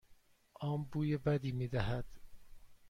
آن 0.53 0.83
بوی 0.83 1.17
بدی 1.17 1.51
میدهد. 1.51 2.05